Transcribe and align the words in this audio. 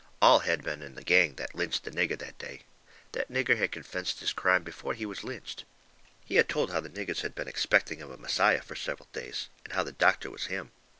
All 0.19 0.39
had 0.39 0.63
been 0.63 0.81
in 0.81 0.95
the 0.95 1.03
gang 1.03 1.35
that 1.35 1.53
lynched 1.53 1.83
the 1.83 1.91
nigger 1.91 2.17
that 2.17 2.39
day. 2.39 2.61
That 3.11 3.29
nigger 3.29 3.55
had 3.57 3.71
confessed 3.71 4.19
his 4.19 4.33
crime 4.33 4.63
before 4.63 4.95
he 4.95 5.05
was 5.05 5.23
lynched. 5.23 5.63
He 6.25 6.37
had 6.37 6.49
told 6.49 6.71
how 6.71 6.79
the 6.79 6.89
niggers 6.89 7.21
had 7.21 7.35
been 7.35 7.47
expecting 7.47 8.01
of 8.01 8.09
a 8.09 8.17
Messiah 8.17 8.63
fur 8.63 8.73
several 8.73 9.09
days, 9.13 9.49
and 9.63 9.73
how 9.73 9.83
the 9.83 9.91
doctor 9.91 10.31
was 10.31 10.45
him. 10.47 10.71